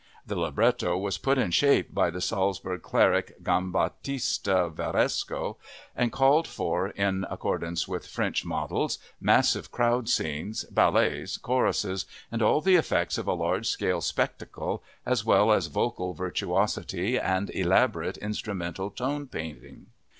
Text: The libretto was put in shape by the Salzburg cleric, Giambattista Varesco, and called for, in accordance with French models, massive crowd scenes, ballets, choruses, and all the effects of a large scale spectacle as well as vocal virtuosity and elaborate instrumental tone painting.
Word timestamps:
The 0.25 0.35
libretto 0.35 0.97
was 0.97 1.19
put 1.19 1.37
in 1.37 1.51
shape 1.51 1.93
by 1.93 2.09
the 2.09 2.21
Salzburg 2.21 2.81
cleric, 2.81 3.39
Giambattista 3.43 4.73
Varesco, 4.73 5.57
and 5.95 6.11
called 6.11 6.47
for, 6.47 6.87
in 6.89 7.23
accordance 7.29 7.87
with 7.87 8.07
French 8.07 8.43
models, 8.43 8.97
massive 9.19 9.71
crowd 9.71 10.09
scenes, 10.09 10.63
ballets, 10.71 11.37
choruses, 11.37 12.07
and 12.31 12.41
all 12.41 12.61
the 12.61 12.77
effects 12.77 13.19
of 13.19 13.27
a 13.27 13.33
large 13.33 13.67
scale 13.67 14.01
spectacle 14.01 14.81
as 15.05 15.23
well 15.23 15.51
as 15.51 15.67
vocal 15.67 16.15
virtuosity 16.15 17.19
and 17.19 17.51
elaborate 17.53 18.17
instrumental 18.17 18.89
tone 18.89 19.27
painting. 19.27 19.85